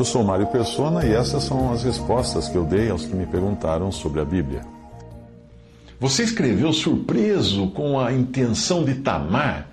Eu 0.00 0.04
sou 0.06 0.24
Mário 0.24 0.46
Persona 0.46 1.04
e 1.04 1.12
essas 1.12 1.42
são 1.42 1.70
as 1.74 1.84
respostas 1.84 2.48
que 2.48 2.56
eu 2.56 2.64
dei 2.64 2.88
aos 2.88 3.04
que 3.04 3.14
me 3.14 3.26
perguntaram 3.26 3.92
sobre 3.92 4.18
a 4.18 4.24
Bíblia. 4.24 4.62
Você 6.00 6.22
escreveu 6.22 6.72
surpreso 6.72 7.66
com 7.66 8.00
a 8.00 8.10
intenção 8.10 8.82
de 8.82 8.94
Tamar 8.94 9.68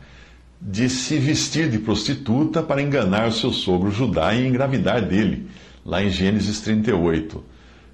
de 0.60 0.90
se 0.90 1.18
vestir 1.18 1.70
de 1.70 1.80
prostituta 1.80 2.62
para 2.62 2.82
enganar 2.82 3.32
seu 3.32 3.54
sogro 3.54 3.90
Judá 3.90 4.36
e 4.36 4.46
engravidar 4.46 5.02
dele, 5.02 5.48
lá 5.86 6.04
em 6.04 6.10
Gênesis 6.10 6.60
38. 6.60 7.42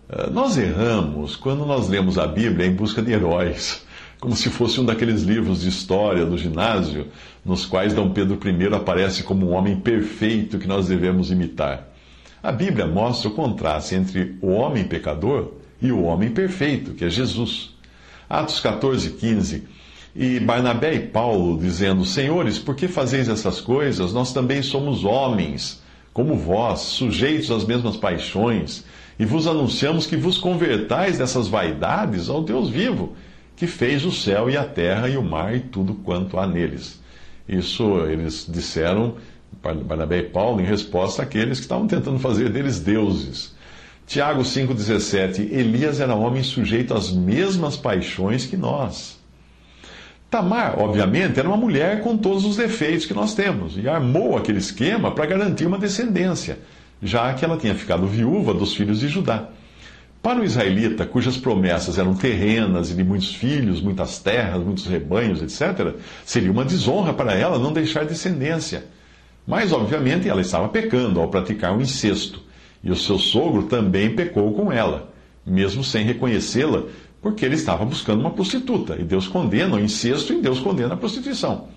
Eh, 0.09 0.29
nós 0.31 0.57
erramos 0.57 1.35
quando 1.35 1.67
nós 1.67 1.87
lemos 1.87 2.17
a 2.17 2.25
Bíblia 2.25 2.65
em 2.65 2.73
busca 2.73 2.99
de 2.99 3.11
heróis, 3.11 3.85
como 4.19 4.35
se 4.35 4.49
fosse 4.49 4.81
um 4.81 4.85
daqueles 4.85 5.21
livros 5.21 5.61
de 5.61 5.69
história 5.69 6.25
do 6.25 6.35
ginásio, 6.35 7.09
nos 7.45 7.63
quais 7.63 7.93
Dom 7.93 8.09
Pedro 8.09 8.39
I 8.43 8.73
aparece 8.73 9.21
como 9.21 9.51
um 9.51 9.53
homem 9.53 9.79
perfeito 9.79 10.57
que 10.57 10.67
nós 10.67 10.87
devemos 10.87 11.29
imitar. 11.29 11.92
A 12.43 12.51
Bíblia 12.51 12.85
mostra 12.85 13.29
o 13.29 13.33
contraste 13.33 13.95
entre 13.95 14.35
o 14.41 14.49
homem 14.49 14.83
pecador 14.83 15.53
e 15.81 15.93
o 15.93 16.03
homem 16.03 16.29
perfeito, 16.29 16.91
que 16.91 17.05
é 17.05 17.09
Jesus. 17.09 17.73
Atos 18.29 18.59
14, 18.59 19.11
15. 19.11 19.63
E 20.13 20.41
Barnabé 20.41 20.93
e 20.95 20.99
Paulo 20.99 21.57
dizendo: 21.57 22.03
Senhores, 22.03 22.59
por 22.59 22.75
que 22.75 22.89
fazeis 22.89 23.29
essas 23.29 23.61
coisas? 23.61 24.11
Nós 24.11 24.33
também 24.33 24.61
somos 24.61 25.05
homens, 25.05 25.81
como 26.11 26.35
vós, 26.35 26.81
sujeitos 26.81 27.49
às 27.49 27.63
mesmas 27.63 27.95
paixões, 27.95 28.83
e 29.17 29.23
vos 29.23 29.47
anunciamos 29.47 30.05
que 30.05 30.17
vos 30.17 30.37
convertais 30.37 31.19
dessas 31.19 31.47
vaidades 31.47 32.27
ao 32.27 32.43
Deus 32.43 32.69
vivo, 32.69 33.15
que 33.55 33.67
fez 33.67 34.03
o 34.03 34.11
céu 34.11 34.49
e 34.49 34.57
a 34.57 34.65
terra 34.65 35.07
e 35.07 35.15
o 35.15 35.23
mar 35.23 35.55
e 35.55 35.61
tudo 35.61 35.93
quanto 35.93 36.37
há 36.37 36.45
neles. 36.45 37.01
Isso 37.47 37.99
eles 38.05 38.45
disseram, 38.49 39.15
Barnabé 39.61 40.19
e 40.19 40.23
Paulo, 40.23 40.61
em 40.61 40.65
resposta 40.65 41.23
àqueles 41.23 41.59
que 41.59 41.65
estavam 41.65 41.87
tentando 41.87 42.19
fazer 42.19 42.49
deles 42.49 42.79
deuses. 42.79 43.53
Tiago 44.07 44.41
5,17: 44.41 45.51
Elias 45.51 45.99
era 45.99 46.15
homem 46.15 46.43
sujeito 46.43 46.93
às 46.93 47.11
mesmas 47.11 47.77
paixões 47.77 48.45
que 48.45 48.57
nós. 48.57 49.21
Tamar, 50.29 50.79
obviamente, 50.79 51.39
era 51.39 51.47
uma 51.47 51.57
mulher 51.57 52.01
com 52.01 52.17
todos 52.17 52.43
os 52.43 52.57
defeitos 52.57 53.05
que 53.05 53.13
nós 53.13 53.35
temos 53.35 53.77
e 53.77 53.87
armou 53.87 54.35
aquele 54.35 54.57
esquema 54.57 55.11
para 55.11 55.27
garantir 55.27 55.67
uma 55.67 55.77
descendência, 55.77 56.57
já 57.01 57.33
que 57.33 57.45
ela 57.45 57.55
tinha 57.55 57.75
ficado 57.75 58.07
viúva 58.07 58.53
dos 58.53 58.75
filhos 58.75 58.99
de 58.99 59.07
Judá. 59.07 59.49
Para 60.23 60.39
o 60.39 60.43
israelita, 60.43 61.05
cujas 61.05 61.37
promessas 61.37 61.99
eram 61.99 62.15
terrenas 62.15 62.89
e 62.89 62.95
de 62.95 63.03
muitos 63.03 63.35
filhos, 63.35 63.81
muitas 63.81 64.19
terras, 64.19 64.63
muitos 64.63 64.87
rebanhos, 64.87 65.41
etc., 65.41 65.95
seria 66.25 66.49
uma 66.51 66.63
desonra 66.63 67.13
para 67.13 67.33
ela 67.33 67.59
não 67.59 67.73
deixar 67.73 68.05
descendência. 68.05 68.85
Mas, 69.45 69.71
obviamente, 69.71 70.29
ela 70.29 70.41
estava 70.41 70.69
pecando 70.69 71.19
ao 71.19 71.27
praticar 71.27 71.77
o 71.77 71.81
incesto. 71.81 72.41
E 72.83 72.91
o 72.91 72.95
seu 72.95 73.17
sogro 73.17 73.63
também 73.63 74.15
pecou 74.15 74.53
com 74.53 74.71
ela, 74.71 75.13
mesmo 75.45 75.83
sem 75.83 76.05
reconhecê-la, 76.05 76.83
porque 77.21 77.45
ele 77.45 77.55
estava 77.55 77.85
buscando 77.85 78.19
uma 78.19 78.31
prostituta. 78.31 78.97
E 78.99 79.03
Deus 79.03 79.27
condena 79.27 79.75
o 79.75 79.79
incesto 79.79 80.33
e 80.33 80.41
Deus 80.41 80.59
condena 80.59 80.93
a 80.93 80.97
prostituição. 80.97 81.69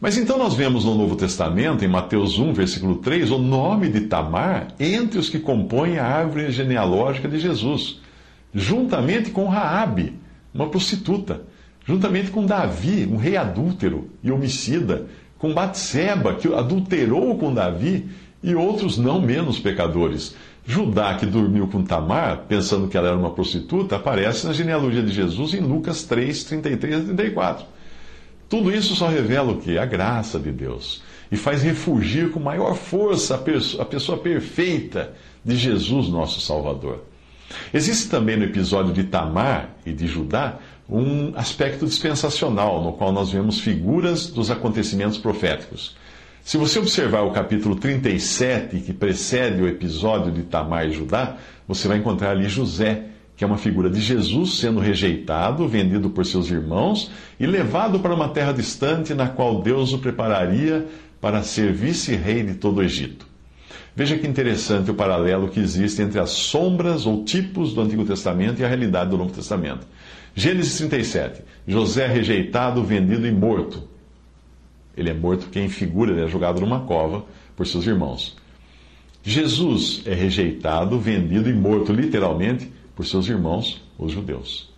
Mas 0.00 0.16
então 0.16 0.38
nós 0.38 0.54
vemos 0.54 0.84
no 0.84 0.94
Novo 0.94 1.16
Testamento, 1.16 1.84
em 1.84 1.88
Mateus 1.88 2.38
1, 2.38 2.52
versículo 2.52 2.96
3, 2.96 3.32
o 3.32 3.38
nome 3.38 3.88
de 3.88 4.02
Tamar 4.02 4.68
entre 4.78 5.18
os 5.18 5.28
que 5.28 5.40
compõem 5.40 5.98
a 5.98 6.06
árvore 6.06 6.52
genealógica 6.52 7.28
de 7.28 7.40
Jesus, 7.40 8.00
juntamente 8.54 9.32
com 9.32 9.48
Raabe, 9.48 10.14
uma 10.54 10.68
prostituta, 10.68 11.42
juntamente 11.84 12.30
com 12.30 12.46
Davi, 12.46 13.08
um 13.10 13.16
rei 13.16 13.36
adúltero 13.36 14.08
e 14.22 14.30
homicida, 14.30 15.06
com 15.38 15.54
Batseba, 15.54 16.34
que 16.34 16.52
adulterou 16.52 17.38
com 17.38 17.54
Davi 17.54 18.08
e 18.42 18.54
outros 18.54 18.98
não 18.98 19.20
menos 19.20 19.58
pecadores. 19.58 20.34
Judá, 20.66 21.14
que 21.14 21.24
dormiu 21.24 21.66
com 21.66 21.82
Tamar, 21.82 22.44
pensando 22.46 22.88
que 22.88 22.96
ela 22.96 23.08
era 23.08 23.16
uma 23.16 23.30
prostituta, 23.30 23.96
aparece 23.96 24.46
na 24.46 24.52
genealogia 24.52 25.02
de 25.02 25.12
Jesus 25.12 25.54
em 25.54 25.60
Lucas 25.60 26.02
3, 26.02 26.44
33 26.44 26.94
a 26.94 27.04
34. 27.04 27.66
Tudo 28.48 28.74
isso 28.74 28.94
só 28.94 29.08
revela 29.08 29.52
o 29.52 29.60
que? 29.60 29.78
A 29.78 29.86
graça 29.86 30.38
de 30.38 30.50
Deus. 30.50 31.02
E 31.30 31.36
faz 31.36 31.62
refugir 31.62 32.30
com 32.30 32.40
maior 32.40 32.74
força 32.74 33.34
a 33.34 33.84
pessoa 33.84 34.18
perfeita 34.18 35.14
de 35.44 35.56
Jesus, 35.56 36.08
nosso 36.08 36.40
Salvador. 36.40 37.04
Existe 37.72 38.08
também 38.08 38.36
no 38.36 38.44
episódio 38.44 38.92
de 38.92 39.04
Tamar 39.04 39.70
e 39.86 39.92
de 39.92 40.06
Judá 40.06 40.58
um 40.88 41.32
aspecto 41.36 41.84
dispensacional, 41.84 42.82
no 42.82 42.94
qual 42.94 43.12
nós 43.12 43.30
vemos 43.30 43.60
figuras 43.60 44.28
dos 44.28 44.50
acontecimentos 44.50 45.18
proféticos. 45.18 45.94
Se 46.42 46.56
você 46.56 46.78
observar 46.78 47.22
o 47.22 47.30
capítulo 47.30 47.76
37, 47.76 48.80
que 48.80 48.94
precede 48.94 49.60
o 49.60 49.68
episódio 49.68 50.32
de 50.32 50.44
Tamar 50.44 50.86
e 50.86 50.92
Judá, 50.92 51.36
você 51.66 51.86
vai 51.86 51.98
encontrar 51.98 52.30
ali 52.30 52.48
José, 52.48 53.04
que 53.36 53.44
é 53.44 53.46
uma 53.46 53.58
figura 53.58 53.90
de 53.90 54.00
Jesus 54.00 54.54
sendo 54.54 54.80
rejeitado, 54.80 55.68
vendido 55.68 56.08
por 56.08 56.24
seus 56.24 56.50
irmãos 56.50 57.10
e 57.38 57.46
levado 57.46 58.00
para 58.00 58.14
uma 58.14 58.30
terra 58.30 58.52
distante 58.52 59.12
na 59.12 59.28
qual 59.28 59.60
Deus 59.60 59.92
o 59.92 59.98
prepararia 59.98 60.86
para 61.20 61.42
ser 61.42 61.70
vice-rei 61.70 62.42
de 62.42 62.54
todo 62.54 62.78
o 62.78 62.82
Egito. 62.82 63.26
Veja 63.94 64.16
que 64.16 64.26
interessante 64.26 64.90
o 64.90 64.94
paralelo 64.94 65.48
que 65.48 65.60
existe 65.60 66.00
entre 66.00 66.18
as 66.18 66.30
sombras 66.30 67.04
ou 67.04 67.24
tipos 67.24 67.74
do 67.74 67.80
Antigo 67.82 68.04
Testamento 68.04 68.60
e 68.60 68.64
a 68.64 68.68
realidade 68.68 69.10
do 69.10 69.18
Novo 69.18 69.32
Testamento. 69.32 69.86
Gênesis 70.38 70.76
37. 70.76 71.42
José 71.66 72.06
rejeitado, 72.06 72.84
vendido 72.84 73.26
e 73.26 73.32
morto. 73.32 73.88
Ele 74.96 75.10
é 75.10 75.12
morto 75.12 75.46
porque 75.46 75.58
em 75.58 75.68
figura 75.68 76.12
ele 76.12 76.24
é 76.24 76.28
jogado 76.28 76.60
numa 76.60 76.82
cova 76.82 77.24
por 77.56 77.66
seus 77.66 77.88
irmãos. 77.88 78.36
Jesus 79.24 80.00
é 80.06 80.14
rejeitado, 80.14 80.96
vendido 80.96 81.50
e 81.50 81.52
morto 81.52 81.92
literalmente 81.92 82.70
por 82.94 83.04
seus 83.04 83.26
irmãos, 83.26 83.82
os 83.98 84.12
judeus. 84.12 84.72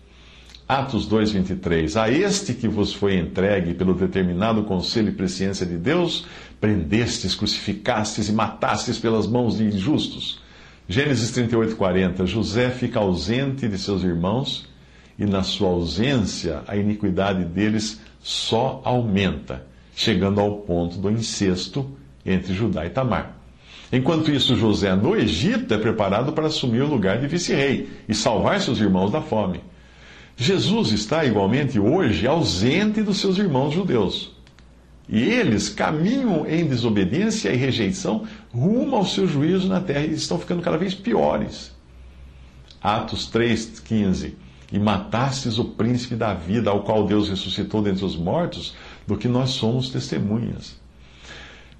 Atos 0.67 1.07
2:23 1.07 1.95
A 1.95 2.09
este 2.09 2.55
que 2.55 2.67
vos 2.67 2.91
foi 2.91 3.17
entregue 3.17 3.75
pelo 3.75 3.93
determinado 3.93 4.63
conselho 4.63 5.09
e 5.09 5.15
presciência 5.15 5.63
de 5.63 5.77
Deus, 5.77 6.25
prendestes, 6.59 7.35
crucificastes 7.35 8.29
e 8.29 8.33
matastes 8.33 8.97
pelas 8.97 9.27
mãos 9.27 9.57
de 9.57 9.65
injustos. 9.65 10.41
Gênesis 10.89 11.29
38:40 11.29 12.25
José 12.25 12.71
fica 12.71 12.99
ausente 12.99 13.67
de 13.67 13.77
seus 13.77 14.03
irmãos 14.03 14.70
e 15.21 15.25
na 15.27 15.43
sua 15.43 15.69
ausência 15.69 16.63
a 16.67 16.75
iniquidade 16.75 17.45
deles 17.45 18.01
só 18.19 18.81
aumenta 18.83 19.63
chegando 19.95 20.41
ao 20.41 20.61
ponto 20.61 20.97
do 20.97 21.11
incesto 21.11 21.87
entre 22.25 22.55
Judá 22.55 22.87
e 22.87 22.89
Tamar. 22.89 23.37
Enquanto 23.93 24.31
isso, 24.31 24.55
José 24.55 24.95
no 24.95 25.15
Egito 25.15 25.75
é 25.75 25.77
preparado 25.77 26.33
para 26.33 26.47
assumir 26.47 26.81
o 26.81 26.87
lugar 26.87 27.19
de 27.19 27.27
vice-rei 27.27 27.87
e 28.09 28.15
salvar 28.15 28.59
seus 28.61 28.79
irmãos 28.79 29.11
da 29.11 29.21
fome. 29.21 29.61
Jesus 30.35 30.91
está 30.91 31.23
igualmente 31.23 31.79
hoje 31.79 32.25
ausente 32.25 33.03
dos 33.03 33.19
seus 33.19 33.37
irmãos 33.37 33.75
judeus. 33.75 34.31
E 35.07 35.21
eles 35.21 35.69
caminham 35.69 36.49
em 36.49 36.65
desobediência 36.65 37.51
e 37.51 37.57
rejeição 37.57 38.25
rumo 38.51 38.95
ao 38.95 39.05
seu 39.05 39.27
juízo 39.27 39.67
na 39.67 39.81
terra 39.81 40.05
e 40.05 40.13
estão 40.13 40.39
ficando 40.39 40.63
cada 40.63 40.77
vez 40.79 40.95
piores. 40.95 41.71
Atos 42.81 43.29
3,15 43.31 44.33
E 44.71 44.79
matastes 44.79 45.57
o 45.57 45.65
príncipe 45.65 46.15
da 46.15 46.33
vida, 46.33 46.69
ao 46.69 46.81
qual 46.81 47.05
Deus 47.05 47.29
ressuscitou 47.29 47.81
dentre 47.81 48.05
os 48.05 48.15
mortos, 48.15 48.73
do 49.05 49.17
que 49.17 49.27
nós 49.27 49.49
somos 49.51 49.89
testemunhas. 49.89 50.79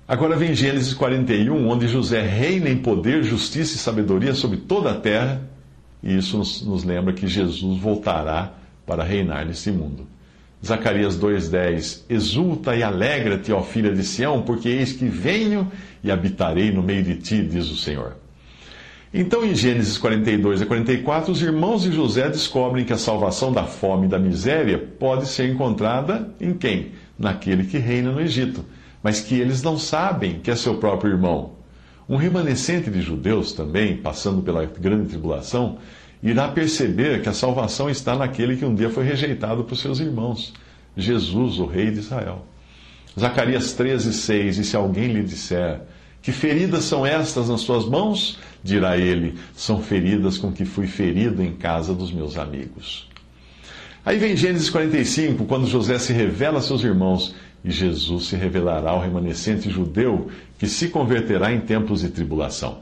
Agora 0.08 0.36
vem 0.36 0.54
Gênesis 0.54 0.94
41, 0.94 1.70
onde 1.70 1.88
José 1.88 2.22
reina 2.22 2.70
em 2.70 2.78
poder, 2.78 3.24
justiça 3.24 3.76
e 3.76 3.80
sabedoria 3.80 4.34
sobre 4.34 4.58
toda 4.58 4.92
a 4.92 5.00
terra, 5.00 5.42
e 6.04 6.18
isso 6.18 6.38
nos, 6.38 6.62
nos 6.64 6.84
lembra 6.84 7.14
que 7.14 7.28
Jesus 7.28 7.80
voltará 7.80 8.52
para 8.86 9.04
reinar 9.04 9.46
nesse 9.46 9.72
mundo. 9.72 10.06
Zacarias 10.66 11.18
2,10 11.18 12.04
Exulta 12.10 12.76
e 12.76 12.84
alegra-te, 12.84 13.52
ó 13.52 13.64
filha 13.64 13.94
de 13.94 14.04
Sião, 14.04 14.42
porque 14.42 14.70
eis 14.70 14.94
que 14.94 15.06
venho 15.06 15.72
e 16.04 16.12
habitarei 16.12 16.72
no 16.72 16.84
meio 16.84 17.04
de 17.04 17.16
ti, 17.16 17.42
diz 17.42 17.70
o 17.72 17.78
Senhor. 17.78 18.21
Então, 19.14 19.46
em 19.46 19.54
Gênesis 19.54 19.98
42 19.98 20.62
a 20.62 20.66
44, 20.66 21.32
os 21.32 21.42
irmãos 21.42 21.82
de 21.82 21.92
José 21.92 22.30
descobrem 22.30 22.86
que 22.86 22.94
a 22.94 22.98
salvação 22.98 23.52
da 23.52 23.66
fome 23.66 24.06
e 24.06 24.10
da 24.10 24.18
miséria 24.18 24.78
pode 24.78 25.28
ser 25.28 25.50
encontrada 25.50 26.34
em 26.40 26.54
quem? 26.54 26.92
naquele 27.22 27.64
que 27.64 27.78
reina 27.78 28.12
no 28.12 28.20
Egito, 28.20 28.66
mas 29.02 29.22
que 29.22 29.36
eles 29.40 29.62
não 29.62 29.78
sabem 29.78 30.40
que 30.40 30.52
é 30.52 30.56
seu 30.56 30.76
próprio 30.78 31.12
irmão. 31.12 31.54
Um 32.10 32.16
remanescente 32.16 32.90
de 32.90 33.02
judeus 33.02 33.54
também, 33.54 33.96
passando 33.96 34.42
pela 34.42 34.66
grande 34.66 35.10
tribulação, 35.10 35.78
irá 36.22 36.48
perceber 36.48 37.22
que 37.22 37.30
a 37.30 37.34
salvação 37.34 37.90
está 37.90 38.16
naquele 38.16 38.58
que 38.58 38.66
um 38.66 38.76
dia 38.76 38.90
foi 38.90 39.06
rejeitado 39.06 39.64
por 39.64 39.76
seus 39.78 40.00
irmãos, 40.00 40.54
Jesus, 40.98 41.60
o 41.60 41.66
Rei 41.66 41.92
de 41.92 42.00
Israel. 42.00 42.46
Zacarias 43.18 43.74
13, 43.74 44.14
6: 44.14 44.58
E 44.58 44.64
se 44.64 44.76
alguém 44.76 45.14
lhe 45.14 45.24
disser, 45.24 45.82
que 46.22 46.32
feridas 46.32 46.84
são 46.84 47.06
estas 47.06 47.50
nas 47.50 47.62
suas 47.62 47.86
mãos? 47.86 48.38
Dirá 48.64 48.98
ele: 48.98 49.36
São 49.56 49.82
feridas 49.82 50.38
com 50.38 50.52
que 50.52 50.66
fui 50.66 50.88
ferido 50.88 51.42
em 51.42 51.54
casa 51.54 51.94
dos 51.94 52.12
meus 52.12 52.38
amigos. 52.38 53.10
Aí 54.06 54.18
vem 54.18 54.36
Gênesis 54.36 54.70
45, 54.70 55.46
quando 55.46 55.68
José 55.68 55.98
se 56.00 56.12
revela 56.12 56.60
a 56.60 56.62
seus 56.62 56.84
irmãos, 56.84 57.36
e 57.64 57.70
Jesus 57.70 58.28
se 58.28 58.36
revelará 58.36 58.92
ao 58.92 59.00
remanescente 59.00 59.70
judeu 59.70 60.30
que 60.58 60.68
se 60.68 60.90
converterá 60.90 61.54
em 61.54 61.62
tempos 61.62 62.02
de 62.02 62.10
tribulação. 62.10 62.80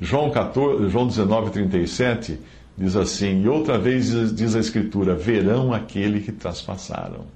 João, 0.00 0.30
14, 0.30 0.88
João 0.88 1.06
19, 1.06 1.50
37 1.50 2.38
diz 2.76 2.96
assim: 2.96 3.42
E 3.42 3.48
outra 3.48 3.78
vez 3.78 4.34
diz 4.34 4.54
a 4.54 4.60
Escritura: 4.60 5.14
verão 5.14 5.72
aquele 5.72 6.20
que 6.20 6.32
traspassaram. 6.32 7.26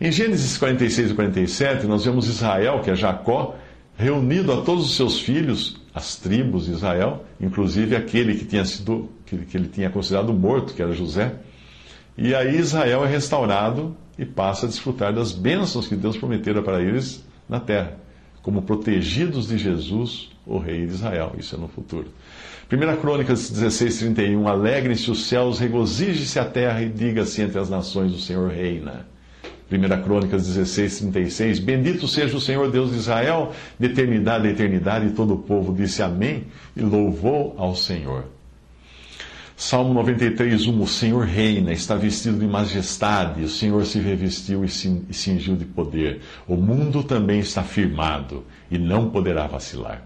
Em 0.00 0.12
Gênesis 0.12 0.56
46 0.56 1.10
e 1.10 1.14
47, 1.14 1.86
nós 1.88 2.04
vemos 2.04 2.28
Israel, 2.28 2.80
que 2.82 2.90
é 2.90 2.94
Jacó, 2.94 3.56
reunido 3.96 4.52
a 4.52 4.62
todos 4.62 4.84
os 4.84 4.96
seus 4.96 5.18
filhos, 5.18 5.80
as 5.92 6.14
tribos 6.14 6.66
de 6.66 6.70
Israel, 6.70 7.24
inclusive 7.40 7.96
aquele 7.96 8.36
que 8.36 8.44
tinha 8.44 8.64
sido 8.64 9.10
que, 9.26 9.34
ele 9.56 9.66
tinha 9.66 9.90
considerado 9.90 10.32
morto, 10.32 10.72
que 10.72 10.80
era 10.80 10.92
José. 10.92 11.34
E 12.16 12.32
aí 12.32 12.56
Israel 12.56 13.04
é 13.04 13.08
restaurado 13.08 13.96
e 14.16 14.24
passa 14.24 14.66
a 14.66 14.68
desfrutar 14.68 15.12
das 15.12 15.32
bênçãos 15.32 15.88
que 15.88 15.96
Deus 15.96 16.16
prometera 16.16 16.62
para 16.62 16.80
eles 16.80 17.24
na 17.48 17.58
terra, 17.58 17.96
como 18.40 18.62
protegidos 18.62 19.48
de 19.48 19.58
Jesus, 19.58 20.30
o 20.46 20.58
rei 20.58 20.86
de 20.86 20.92
Israel. 20.92 21.34
Isso 21.36 21.56
é 21.56 21.58
no 21.58 21.66
futuro. 21.66 22.06
1 22.70 23.00
Crônicas 23.00 23.50
16, 23.50 23.98
31. 23.98 24.46
Alegrem-se 24.46 25.10
os 25.10 25.26
céus, 25.26 25.58
regozije-se 25.58 26.38
a 26.38 26.44
terra 26.44 26.80
e 26.82 26.88
diga-se 26.88 27.42
entre 27.42 27.58
as 27.58 27.68
nações: 27.68 28.12
o 28.12 28.20
Senhor 28.20 28.48
reina. 28.48 29.17
1 29.70 30.02
Crônicas 30.02 30.46
16, 30.46 31.00
36. 31.00 31.58
Bendito 31.58 32.08
seja 32.08 32.36
o 32.36 32.40
Senhor 32.40 32.70
Deus 32.70 32.90
de 32.90 32.96
Israel, 32.96 33.52
de 33.78 33.86
eternidade 33.86 34.48
a 34.48 34.50
eternidade, 34.50 35.06
e 35.06 35.10
todo 35.10 35.34
o 35.34 35.38
povo 35.38 35.74
disse 35.74 36.02
amém 36.02 36.44
e 36.74 36.80
louvou 36.80 37.54
ao 37.58 37.76
Senhor. 37.76 38.24
Salmo 39.54 39.92
93, 39.92 40.66
1. 40.66 40.80
O 40.80 40.86
Senhor 40.86 41.26
reina, 41.26 41.72
está 41.72 41.96
vestido 41.96 42.38
de 42.38 42.46
majestade, 42.46 43.42
o 43.42 43.48
Senhor 43.48 43.84
se 43.84 43.98
revestiu 43.98 44.64
e 44.64 44.68
cingiu 44.68 45.56
de 45.56 45.64
poder. 45.64 46.20
O 46.46 46.56
mundo 46.56 47.02
também 47.02 47.40
está 47.40 47.62
firmado 47.62 48.44
e 48.70 48.78
não 48.78 49.10
poderá 49.10 49.46
vacilar. 49.46 50.02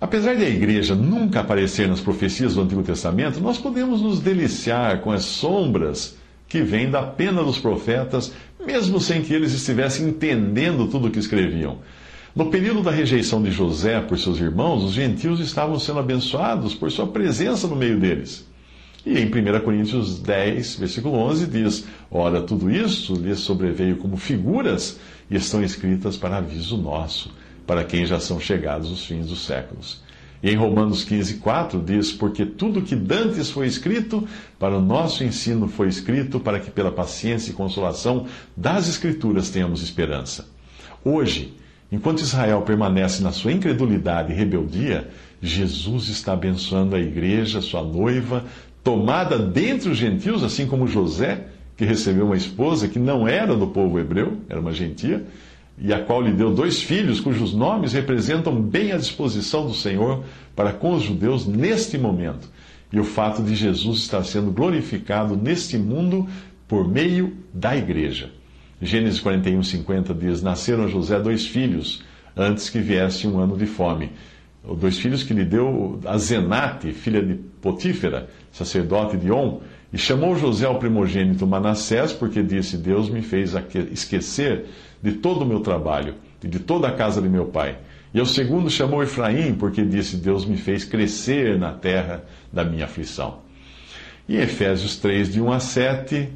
Apesar 0.00 0.34
de 0.36 0.44
a 0.44 0.48
igreja 0.48 0.94
nunca 0.94 1.40
aparecer 1.40 1.88
nas 1.88 2.00
profecias 2.00 2.54
do 2.54 2.62
Antigo 2.62 2.82
Testamento, 2.82 3.40
nós 3.40 3.58
podemos 3.58 4.00
nos 4.00 4.20
deliciar 4.20 5.00
com 5.00 5.10
as 5.10 5.24
sombras 5.24 6.16
que 6.48 6.62
vêm 6.62 6.90
da 6.90 7.02
pena 7.02 7.42
dos 7.42 7.58
profetas, 7.58 8.32
mesmo 8.64 9.00
sem 9.00 9.22
que 9.22 9.34
eles 9.34 9.52
estivessem 9.52 10.08
entendendo 10.08 10.88
tudo 10.88 11.08
o 11.08 11.10
que 11.10 11.18
escreviam. 11.18 11.78
No 12.34 12.50
período 12.50 12.82
da 12.82 12.90
rejeição 12.90 13.42
de 13.42 13.50
José 13.50 14.00
por 14.00 14.18
seus 14.18 14.38
irmãos, 14.38 14.84
os 14.84 14.92
gentios 14.92 15.40
estavam 15.40 15.78
sendo 15.78 16.00
abençoados 16.00 16.74
por 16.74 16.90
sua 16.90 17.06
presença 17.06 17.66
no 17.66 17.74
meio 17.74 17.98
deles. 17.98 18.46
E 19.06 19.18
em 19.18 19.26
1 19.26 19.60
Coríntios 19.60 20.18
10, 20.18 20.76
versículo 20.76 21.16
11, 21.16 21.46
diz: 21.46 21.86
Ora, 22.10 22.42
tudo 22.42 22.70
isso 22.70 23.14
lhes 23.14 23.38
sobreveio 23.38 23.96
como 23.96 24.16
figuras 24.16 24.98
e 25.30 25.36
estão 25.36 25.62
escritas 25.62 26.16
para 26.16 26.38
aviso 26.38 26.76
nosso, 26.76 27.30
para 27.66 27.84
quem 27.84 28.04
já 28.04 28.20
são 28.20 28.38
chegados 28.38 28.90
os 28.90 29.06
fins 29.06 29.28
dos 29.28 29.46
séculos. 29.46 30.02
E 30.42 30.50
em 30.50 30.56
Romanos 30.56 31.04
15, 31.04 31.34
4 31.36 31.80
diz: 31.80 32.12
Porque 32.12 32.44
tudo 32.44 32.82
que 32.82 32.94
dantes 32.94 33.50
foi 33.50 33.66
escrito, 33.66 34.26
para 34.58 34.76
o 34.76 34.80
nosso 34.80 35.24
ensino 35.24 35.68
foi 35.68 35.88
escrito, 35.88 36.38
para 36.38 36.60
que 36.60 36.70
pela 36.70 36.92
paciência 36.92 37.50
e 37.50 37.54
consolação 37.54 38.26
das 38.56 38.88
Escrituras 38.88 39.50
tenhamos 39.50 39.82
esperança. 39.82 40.46
Hoje, 41.04 41.54
enquanto 41.90 42.20
Israel 42.20 42.62
permanece 42.62 43.22
na 43.22 43.32
sua 43.32 43.52
incredulidade 43.52 44.32
e 44.32 44.36
rebeldia, 44.36 45.08
Jesus 45.40 46.08
está 46.08 46.32
abençoando 46.32 46.96
a 46.96 47.00
igreja, 47.00 47.60
sua 47.60 47.82
noiva, 47.82 48.44
tomada 48.82 49.38
dentre 49.38 49.88
os 49.88 49.96
gentios, 49.96 50.42
assim 50.42 50.66
como 50.66 50.86
José, 50.86 51.46
que 51.76 51.84
recebeu 51.84 52.26
uma 52.26 52.36
esposa 52.36 52.88
que 52.88 52.98
não 52.98 53.28
era 53.28 53.54
do 53.54 53.66
povo 53.66 53.98
hebreu, 53.98 54.38
era 54.48 54.60
uma 54.60 54.72
gentia 54.72 55.26
e 55.78 55.92
a 55.92 56.02
qual 56.02 56.22
lhe 56.22 56.32
deu 56.32 56.54
dois 56.54 56.82
filhos, 56.82 57.20
cujos 57.20 57.52
nomes 57.52 57.92
representam 57.92 58.60
bem 58.60 58.92
a 58.92 58.96
disposição 58.96 59.66
do 59.66 59.74
Senhor 59.74 60.24
para 60.54 60.72
com 60.72 60.94
os 60.94 61.02
judeus 61.02 61.46
neste 61.46 61.98
momento, 61.98 62.48
e 62.92 62.98
o 62.98 63.04
fato 63.04 63.42
de 63.42 63.54
Jesus 63.54 63.98
estar 63.98 64.24
sendo 64.24 64.50
glorificado 64.50 65.36
neste 65.36 65.76
mundo 65.76 66.26
por 66.66 66.88
meio 66.88 67.36
da 67.52 67.76
igreja. 67.76 68.30
Gênesis 68.80 69.20
41, 69.20 69.62
50 69.62 70.14
diz: 70.14 70.42
Nasceram 70.42 70.84
a 70.84 70.88
José 70.88 71.18
dois 71.20 71.46
filhos, 71.46 72.02
antes 72.36 72.68
que 72.68 72.78
viesse 72.78 73.26
um 73.26 73.38
ano 73.38 73.56
de 73.56 73.66
fome. 73.66 74.12
Dois 74.78 74.98
filhos 74.98 75.22
que 75.22 75.32
lhe 75.32 75.44
deu 75.44 76.00
a 76.04 76.18
Zenate, 76.18 76.92
filha 76.92 77.22
de 77.22 77.34
Potífera, 77.34 78.28
sacerdote 78.50 79.16
de 79.16 79.30
On, 79.30 79.60
e 79.96 79.98
chamou 79.98 80.36
José 80.36 80.66
ao 80.66 80.78
primogênito 80.78 81.46
Manassés, 81.46 82.12
porque 82.12 82.42
disse: 82.42 82.76
Deus 82.76 83.08
me 83.08 83.22
fez 83.22 83.54
esquecer 83.90 84.66
de 85.02 85.12
todo 85.12 85.40
o 85.40 85.46
meu 85.46 85.60
trabalho 85.60 86.16
e 86.44 86.46
de 86.46 86.58
toda 86.58 86.86
a 86.86 86.92
casa 86.92 87.22
de 87.22 87.30
meu 87.30 87.46
pai. 87.46 87.78
E 88.12 88.20
ao 88.20 88.26
segundo 88.26 88.68
chamou 88.68 89.02
Efraim, 89.02 89.54
porque 89.54 89.82
disse: 89.82 90.18
Deus 90.18 90.44
me 90.44 90.58
fez 90.58 90.84
crescer 90.84 91.58
na 91.58 91.72
terra 91.72 92.22
da 92.52 92.62
minha 92.62 92.84
aflição. 92.84 93.38
E 94.28 94.36
Efésios 94.36 94.96
3, 94.98 95.32
de 95.32 95.40
1 95.40 95.50
a 95.50 95.60
7, 95.60 96.28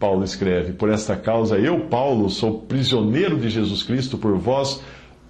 Paulo 0.00 0.24
escreve: 0.24 0.72
Por 0.72 0.90
esta 0.90 1.14
causa 1.14 1.56
eu, 1.56 1.82
Paulo, 1.82 2.28
sou 2.28 2.62
prisioneiro 2.62 3.38
de 3.38 3.48
Jesus 3.48 3.84
Cristo 3.84 4.18
por 4.18 4.36
vós, 4.36 4.82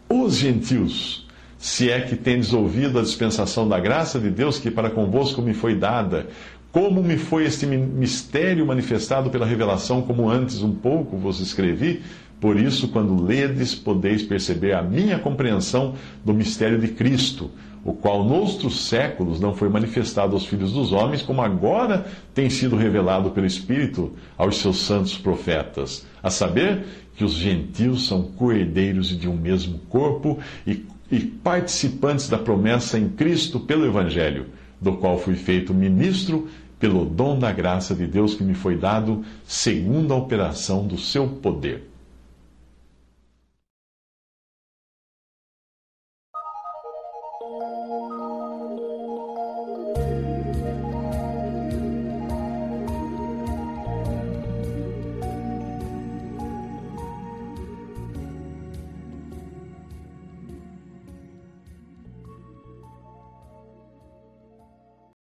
os 0.08 0.34
gentios, 0.36 1.26
se 1.58 1.90
é 1.90 2.00
que 2.00 2.16
tendes 2.16 2.52
ouvido 2.52 2.98
a 2.98 3.02
dispensação 3.02 3.68
da 3.68 3.78
graça 3.78 4.18
de 4.18 4.30
Deus 4.30 4.58
que 4.58 4.70
para 4.70 4.88
convosco 4.88 5.42
me 5.42 5.52
foi 5.52 5.74
dada, 5.74 6.28
como 6.72 7.02
me 7.02 7.16
foi 7.16 7.44
este 7.44 7.66
mistério 7.66 8.66
manifestado 8.66 9.30
pela 9.30 9.46
revelação, 9.46 10.02
como 10.02 10.28
antes 10.28 10.62
um 10.62 10.74
pouco 10.74 11.16
vos 11.16 11.40
escrevi, 11.40 12.02
por 12.40 12.58
isso, 12.58 12.88
quando 12.88 13.22
ledes, 13.22 13.74
podeis 13.74 14.22
perceber 14.22 14.74
a 14.74 14.82
minha 14.82 15.18
compreensão 15.18 15.94
do 16.24 16.34
mistério 16.34 16.78
de 16.78 16.88
Cristo, 16.88 17.50
o 17.82 17.94
qual 17.94 18.24
noutros 18.24 18.88
séculos 18.88 19.40
não 19.40 19.54
foi 19.54 19.68
manifestado 19.68 20.34
aos 20.34 20.44
filhos 20.44 20.72
dos 20.72 20.92
homens, 20.92 21.22
como 21.22 21.40
agora 21.40 22.04
tem 22.34 22.50
sido 22.50 22.76
revelado 22.76 23.30
pelo 23.30 23.46
Espírito 23.46 24.12
aos 24.36 24.58
seus 24.58 24.78
santos 24.80 25.16
profetas, 25.16 26.06
a 26.22 26.28
saber 26.28 26.84
que 27.16 27.24
os 27.24 27.32
gentios 27.32 28.06
são 28.06 28.22
coerdeiros 28.22 29.16
de 29.18 29.28
um 29.28 29.36
mesmo 29.36 29.78
corpo 29.88 30.38
e, 30.66 30.84
e 31.10 31.20
participantes 31.20 32.28
da 32.28 32.36
promessa 32.36 32.98
em 32.98 33.08
Cristo 33.08 33.60
pelo 33.60 33.86
Evangelho, 33.86 34.46
do 34.80 34.96
qual 34.96 35.18
fui 35.18 35.34
feito 35.34 35.74
ministro 35.74 36.48
pelo 36.78 37.04
dom 37.04 37.38
da 37.38 37.50
graça 37.52 37.94
de 37.94 38.06
Deus 38.06 38.34
que 38.34 38.44
me 38.44 38.54
foi 38.54 38.76
dado, 38.76 39.24
segundo 39.44 40.12
a 40.12 40.16
operação 40.16 40.86
do 40.86 40.98
seu 40.98 41.26
poder. 41.26 41.90